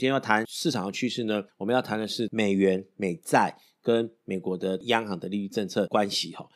[0.00, 6.46] 今天要谈市场的趋势呢，我们要谈的是美元、美债跟美国的央行的利率政策关系哈。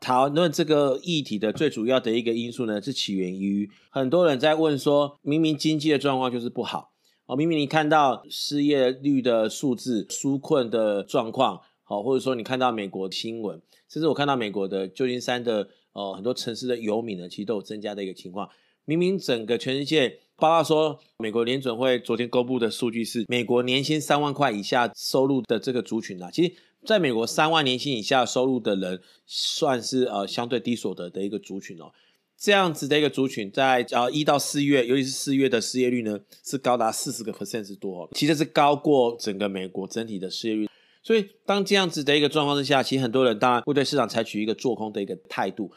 [0.00, 6.90] 讨论这个议题的最主要的一个因素呢，是起源于很多人在问说，明明经济的状况就是不好
[7.26, 18.50] 哦，明明你看到失业率的数字、纾困的状况，好，或者说你看到美国新闻，甚至我看到美国的旧金山的呃很多城市的游民呢，其实都有增加的一个情况。
[18.86, 26.52] 明明整个全世界，包括说美国联准会昨天公布的数据是，美国年薪三万块以下收入的这个族群啊，其实
[26.86, 31.92] 在美国三万年薪以下收入的人，算是呃相对低所得的一个族群哦。
[32.38, 40.66] 这样子的一个族群，在呃一到四月，尤其是四月的失业率呢，是高达四十个 percent 之多，其实是高过整个美国整体的失业率。
[41.02, 45.70] 所以当这样子的一个状况之下，其实很多人当然会对市场采取一个做空的一个态度。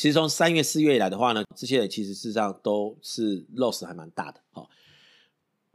[0.00, 4.40] 其实从三月、四月以来的话呢，这些人其实事实上都是 loss 还蛮大的。
[4.50, 4.66] 好，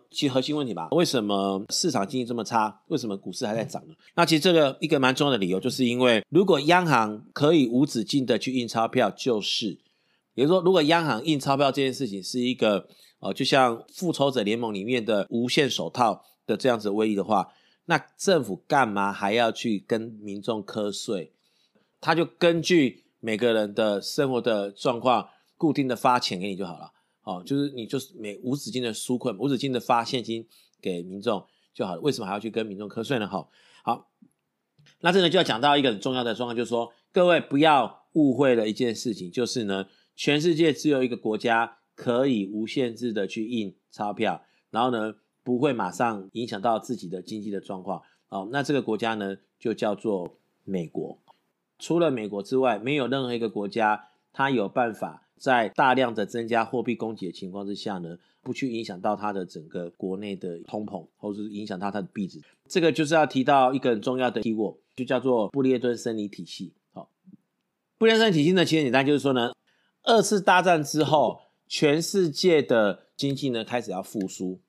[0.09, 2.82] 其实核心问题吧，为什么市场经济这么差？
[2.88, 3.94] 为什么股市还在涨呢？
[4.16, 9.78] 那其实这个一个蛮重要的理由，就是因为如果央行可以无止境的去印钞票，就是，
[10.34, 12.89] 也就是说，如果央行印钞票这件事情是一个
[13.20, 17.54] 呃，就像复仇者联盟里面的无限手套的这样子威力的话，
[17.86, 21.32] 那政府干嘛还要去跟民众课税？
[22.02, 23.05] 他就根据。
[23.26, 26.92] 每个人的生活的状况，固定的发钱给你就好了，
[27.23, 30.48] 哦，就是你就是每无止境的纾困，无止境的发现金
[30.80, 32.02] 给民众就好了。
[32.02, 33.28] 为什么还要去跟民众瞌睡呢？
[33.28, 33.50] 好，
[33.84, 34.12] 好，
[35.00, 51.20] 那这个就要讲到一个很重要的状况，就是说各位不要误会了一件事情，就是呢，全世界只有一个国家可以无限制的去印钞票，然后呢不会马上影响到自己的经济的状况，哦，那这个国家呢就叫做美国。
[51.78, 62.42] 除了美国之外，没有任何一个国家，它有办法在大量的增加货币供给的情况之下呢，不去影响到它的整个国内的通膨，或者是影响到它的币值。
[62.67, 66.73] 这个就是要提到一个很重要的提过就叫做布列顿森林体系。
[66.94, 67.10] 好，
[67.98, 69.54] 布列顿森林体系呢，其实简单就是说呢，
[70.04, 74.60] 二次大战之后，全世界的经济呢开始要复苏。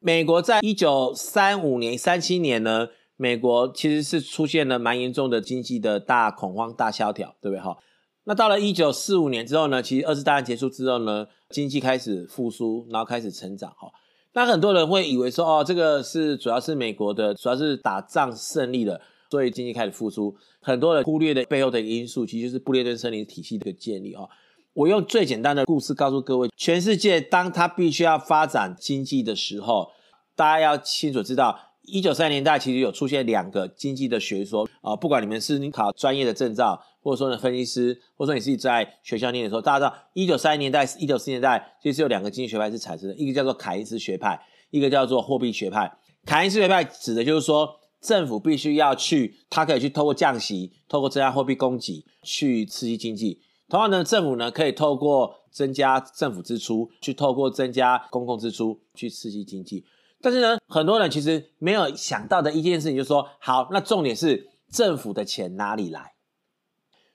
[0.00, 2.88] 美国在一九三五年、三七年呢。
[3.16, 7.76] 美国其实是出现了蛮严重的经济的大恐慌、大萧条，对不对哈？
[8.24, 13.90] 那到了一九四五年之后呢，其实二次大战结束之后呢，经济开始复苏，然后开始成长哈。
[14.34, 19.00] 那很多人会以为说，哦，这个是主要是美国的，主要是打仗胜利了，
[19.30, 20.34] 所以经济开始复苏。
[20.60, 24.28] 很多人忽略的背后的一个因素，其实就是布列顿森林体系的建立哈。
[24.72, 29.90] 我用最简单的故事告诉各位，全世界当它必须要发展经济的时候，
[30.34, 31.58] 大家要清楚知道。
[31.82, 45.92] 一九三零年代其实有出现两个经济的学说啊，不管你们是你考专业的证照，或者说呢分析师，或者说你自己在学校念的时候，大家知道一九三零年代、一九四零年代其实有两个经济学派是产生的，一个叫做凯恩斯学派，一个叫做货币学派。
[46.24, 47.68] 凯恩斯学派指的就是说，
[48.00, 53.40] 政府必须要去，它可以去透过降息，透过增加货币供给去刺激经济。
[53.68, 59.84] 同样呢，政府呢可以透过增加政府支出，去透过增加公共支出去刺激经济。
[60.22, 66.14] 但是呢，很多人其实没有想到的一件事情，就是说，好，那重点是政府的钱哪里来？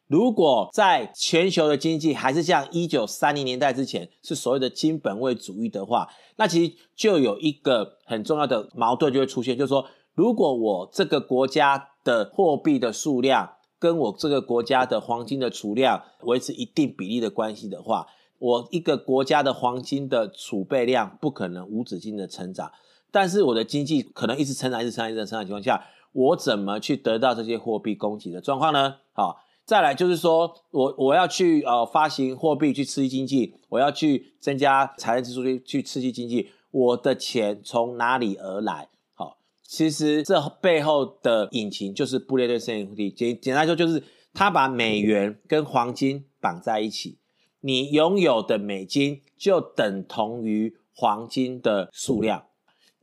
[0.07, 18.07] 如果在全球的经济还是像一九三零年代之前是所谓的金本位主义的话，那其实就有一个很重要的矛盾就会出现，就是说，如果我这个国家的货币的数量跟我这个国家的黄金的储量维持一定比例的关系的话，
[18.40, 22.72] 我一个国家的黄金的储备量不可能无止境的成长。
[23.19, 28.97] 但是我的经济可能一直成长，一直成长，一直成长的情况下，我怎么去得到这些货币供给的状况呢？
[29.13, 38.88] 好，再来就是说我我要去呃发行货币去刺激经济，我要去增加财政支出去去刺激经济，我的钱从哪里而来？
[39.16, 47.17] 好，其实这背后的引擎就是布列顿森林体系，简简单说就是他把美元跟黄金绑在一起，
[47.61, 52.43] 你拥有的美金就等同于黄金的数量。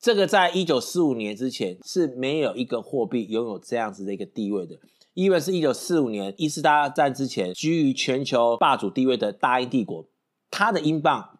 [0.04, 4.76] 这个在一九四五年之前是没有一个货币拥有这样子的一个地位的，
[5.14, 10.04] 因为是一九四五年一次大战之前居于全球霸主地位的大英帝国，
[10.50, 11.38] 它的英镑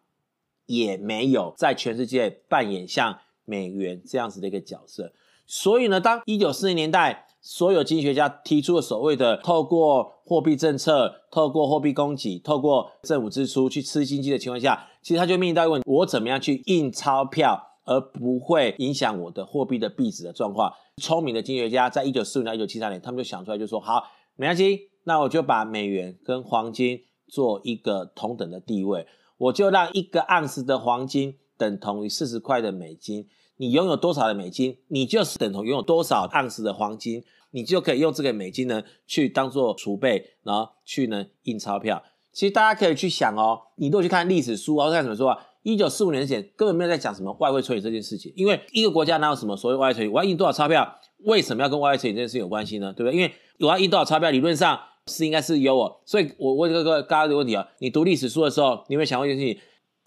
[0.65, 5.13] 也没有在全世界扮演像美元这样子的一个角色。
[5.45, 17.73] 所以呢，当一九四零年代所有经济学家提出了所谓的透过货币政策、透过货币供给、透过政府支出去吃经济的情况下，其实他就面临到一个问题：我怎么样去印钞票？
[17.85, 20.73] 而不会影响我的货币的币值的状况。
[21.01, 24.03] 聪明的经济学家在一九四五年、一九七三年，他们就想出来，就说：好，
[24.35, 33.27] 没关系，那我就把美元跟黄金做一个同等的地位，我就让一个盎司的黄金等同于四十块的美金。
[33.57, 42.03] 你拥有多少的美金，你就是等同拥有多少盎司的黄金，你就可以用这个美金呢去当做储备，然后去呢印钞票。
[42.33, 52.93] 其实大家可以去想哦，你如果去看历史书啊，看什么书啊，一九四五年前根本没有在讲什么外汇存底这件事情，因为一个国家哪有什么所谓外汇存底，我要印多少钞票，为什么要跟外汇存底这件事情有关系呢？
[52.93, 53.17] 对不对？
[53.17, 59.59] 因为我要印多少钞票，理论上是应该是由我，所以我问这个大家的问题啊，你读历史书的时候，你有没有想过一件事情？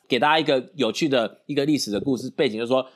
[0.08, 2.86] 给大家一个有趣的一个历史的故事背景，就是说，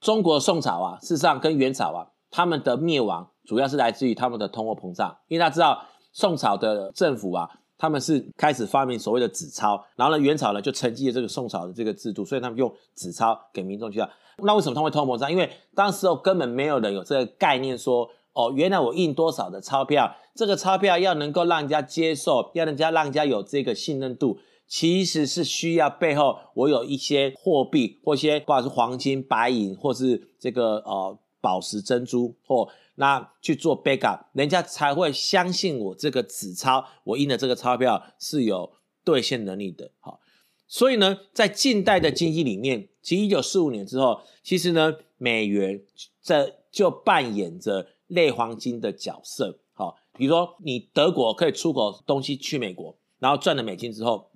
[0.00, 7.48] 中国宋朝啊，事实上跟元朝啊，他们的灭亡主要是来自于他们的通货膨胀，因为大家知道宋朝的政府啊。
[7.78, 14.10] 他们是开始发明所谓的纸钞，然后呢，元朝呢就承继了这个宋朝的这个制度，所以他们用纸钞给民众去要。
[14.38, 15.30] 那为什么他们会通货膨胀？
[15.30, 32.68] 因为当时候根本没有人有这个概念说，哦，原来我印多少的钞票，这个钞票要能够让人家接受，要人家让人家有这个信任度，其实是需要背后我有一些货币或一些不管是黄金、白银，或是这个呃宝石、珍珠或。
[33.00, 38.72] 那去做 backup，人家才会相信我这个纸钞，我印的这个钞票是有
[39.04, 39.92] 兑现能力的。
[40.00, 40.18] 好，
[40.66, 45.80] 所以呢，在近代的经济里面，其实一九四五年之后，其实呢，美元
[46.20, 49.60] 这就扮演着类黄金的角色。
[49.74, 54.32] 好，比如说你德国可以出口东西去美国，然后赚了美金之后，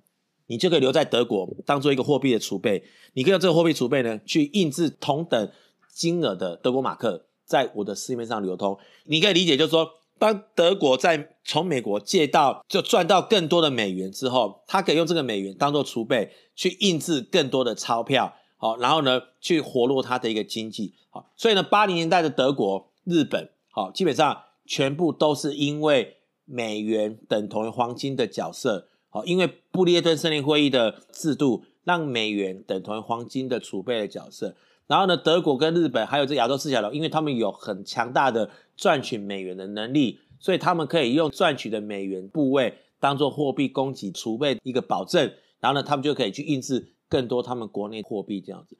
[0.47, 5.51] 你就可以留在德国当做一个货币的储备，你可以用这个货币储备呢去印制同等
[5.93, 7.27] 金额的德国马克。
[7.45, 9.87] 在我的市面上流通，你可以理解，就是说，
[10.17, 34.55] 当德国在从美国借到就赚到更多的美元之后，他可以用这个美元当做储备，去印制更多的钞票，好，然后呢，去活络他的一个经济，好，所以呢，八零年代的德国、日本，好，基本上全部都是因为美元等同于黄金的角色，好，因为布列顿森林会议的制度，让美元等同于黄金的储备的角色。
[34.85, 45.31] 然后呢，德国跟日本还有这亚洲四小龙，因为他们有很强大的赚取美元的能力，所以他们可以用赚取的美元部位当做货币供给储备一个保证。
[45.61, 48.77] 然后呢，他们就可以去印制更多他们国内货币这样子。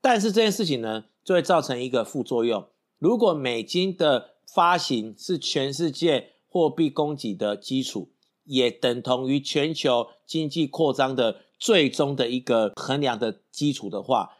[0.00, 2.66] 但是这件事情呢，就会造成一个副作用。
[2.98, 8.10] 如果美金的发行是全世界货币供给的基础，
[8.44, 14.36] 也等同于全球经济扩张的最终的一个衡量的基础的话。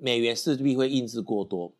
[0.00, 1.74] 美元势必会印制过多，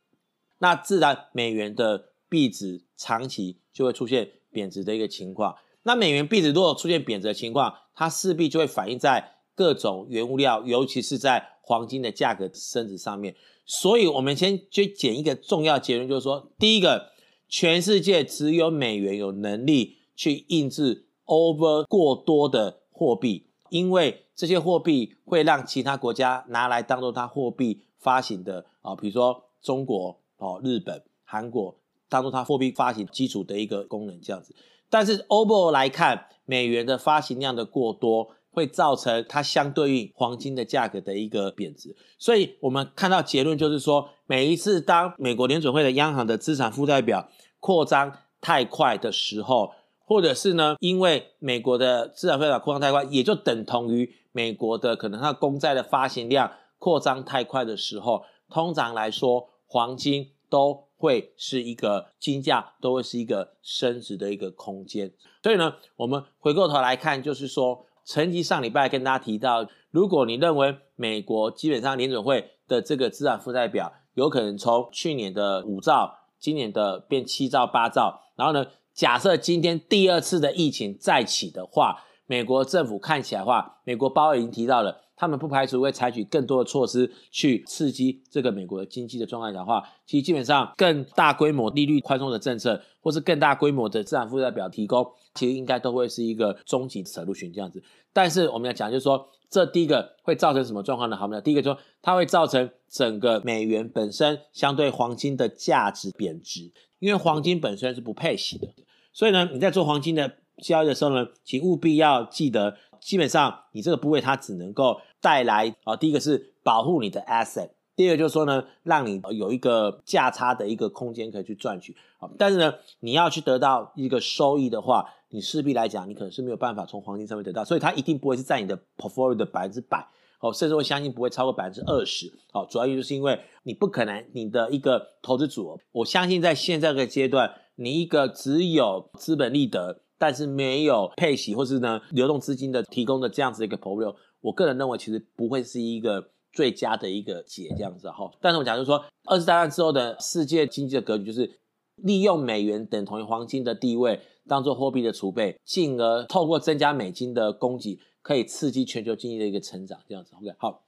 [0.58, 5.56] 那自然美元的币值长期就会出现贬值的一个情况。
[5.82, 13.34] 那美元币值如果出现贬值的情况，它势必就会反映在各种原物料，尤其是在黄金的价格升值上面。
[13.64, 17.12] 所以，我们先就捡一个重要结论，就是说，第一个，
[17.48, 27.84] 全世界只有美元有能力去印制 over 过多的货币，因为这些货币会让其他国家拿来当做它货币。
[28.00, 31.76] 发行的啊，比如说中国、哦日本、韩国，
[32.08, 34.54] 当做它货币发行基础的一个功能这样子。
[34.88, 41.94] 但是 overall 来看，美元的发行量的过多，会造成它相对应黄金的价格的一个贬值。
[42.18, 47.28] 所以我们看到结论就是说，每一次当美国联准会的央行的资产负债表
[47.60, 49.72] 扩张太快的时候，
[50.04, 56.50] 或者是呢，因为美国的资产负债表扩张太快，也就等同于美国的可能它公债的发行量。
[56.80, 65.12] 扩张太快的时候，通常来说，黄金都会是一个金价都会是一个升值的一个空间。
[65.42, 85.02] 所以呢，我们回过头来看，就是说，陈吉上礼拜跟大家提到，如果你认为美国基本上联准会的这个资产负债表有可能从去年的五兆，今年的变七兆八兆，然后呢，假设今天第二次的疫情再起的话，美国政府看起来的话，美国包已经提到了。
[85.20, 97.82] 他们不排除会采取更多的措施去刺激这个美国的经济的状况的话，其实基本上更大规模利率宽松的政策，或是更大规模的资产负债表提供，其实应该都会是一个终极 solution 这样子。
[98.14, 101.16] 但是我们要讲就是说，这第一个会造成什么状况呢？
[101.18, 108.68] 好，我们第一个说它会造成整个美元本身相对黄金的价值贬值，因为黄金本身是不配息的，
[109.12, 112.76] 所以呢，你在做黄金的交易的时候呢，请务必要记得。
[113.00, 122.28] 基本上，你这个部位它只能够带来啊，第一个是保护你的 asset，第二个就是说呢，让你有一个价差的一个空间可以去赚取啊。
[122.36, 130.06] 但是呢，你要去得到一个收益的话，你势必来讲，你可能是没有办法从黄金上面得到，所以它一定不会是在你的 portfolio 的百分之百
[130.40, 132.30] 哦，甚至会相信不会超过百分之二十。
[132.52, 140.02] 好，主要原因就是因为你不可能你的一个投资组合，我相信在现在这个阶段，你一个只有资本利得。
[140.20, 148.30] 但是没有配息或是呢流动资金的提供的这样子的一个 portfolio，我个人认为其实不会是一个最佳的一个解这样子哈。
[148.38, 151.58] 但是我讲就是说，二次大战之后的世界经济的格局就是
[151.96, 160.32] 利用美元等同于黄金的地位当做货币的储备，进而透过增加美金的供给，可以刺激全球经济的一个成长这样子。
[160.36, 160.82] OK，好，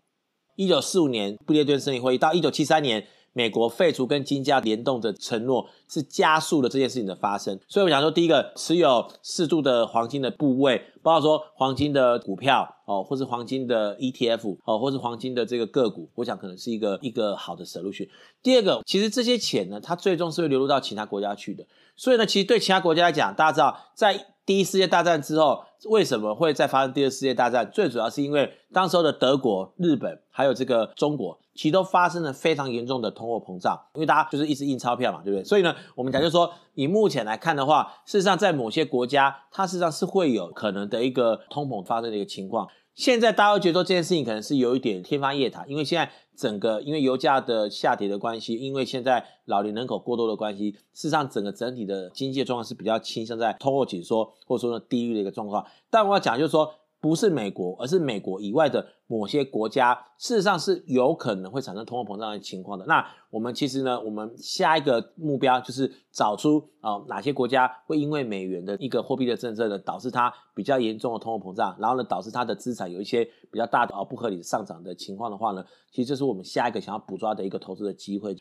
[0.57, 3.07] 一九四五年不列颠森林会议到一九七三年。
[3.33, 7.59] 美国废除跟金价联动的承诺，是加速了这件事情的发生。
[7.69, 18.09] 所以我想说，第一个持有适度的黄金的部位，包括说黄金的股票哦，或是黄金的 ETF 哦，或是黄金的这个个股，我想可能是一个一个好的 solution。
[18.43, 21.67] 第二个，其实这些钱呢，它最终是会流入到其他国家去的。
[21.97, 27.71] 所以呢，其实对其他国家来讲，大家知道，在第一次世界大战之后，为什么会再发生第二次世界大战？
[27.73, 31.39] 最主要是因为当时候的德国、日本还有这个中国。
[31.55, 35.45] 其实都发生了非常严重的通货膨胀，因为大家就是一直印钞票嘛，对不对？
[35.45, 42.67] 所以呢，我们讲就说，以目前来看的话，事实上在某些国家，它事实上是会有可能的一个通膨发生的一个情况。
[42.95, 55.67] 现在大家都觉得说这件事情可能是有一点天方夜谭，因为现在整个因为油价的下跌的关系，因为现在老龄人口过多的关系，事实上整个整体的经济状况是比较倾向在通货紧缩或者说呢低于的一个状况。
[55.91, 56.75] 但我要讲就是说。
[57.03, 62.87] 不是美国，而是美国以外的某些国家，事实上是有可能会产生通货膨胀的情况的。
[62.87, 78.37] 那我们其实呢，我们下一个目标就是找出啊、哪些国家会因为美元的一个货币的政策呢，导致它比较严重的通货膨胀，然后呢导致它的资产有一些比较大的啊不合理的上涨的情况的话呢，其实这是我们下一个想要捕捉的一个投资的机会。